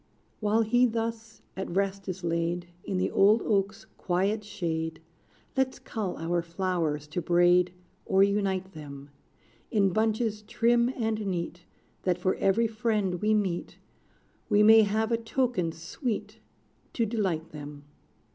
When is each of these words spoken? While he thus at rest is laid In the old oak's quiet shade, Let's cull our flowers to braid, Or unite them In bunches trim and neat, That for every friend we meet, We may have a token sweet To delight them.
While 0.39 0.63
he 0.63 0.87
thus 0.87 1.43
at 1.55 1.69
rest 1.69 2.09
is 2.09 2.23
laid 2.23 2.65
In 2.83 2.97
the 2.97 3.11
old 3.11 3.43
oak's 3.43 3.85
quiet 3.99 4.43
shade, 4.43 4.99
Let's 5.55 5.77
cull 5.77 6.17
our 6.17 6.41
flowers 6.41 7.05
to 7.09 7.21
braid, 7.21 7.71
Or 8.07 8.23
unite 8.23 8.71
them 8.71 9.11
In 9.69 9.93
bunches 9.93 10.41
trim 10.41 10.89
and 10.97 11.23
neat, 11.27 11.65
That 12.01 12.17
for 12.17 12.33
every 12.37 12.65
friend 12.65 13.21
we 13.21 13.35
meet, 13.35 13.77
We 14.49 14.63
may 14.63 14.81
have 14.81 15.11
a 15.11 15.17
token 15.17 15.71
sweet 15.71 16.39
To 16.93 17.05
delight 17.05 17.51
them. 17.51 17.83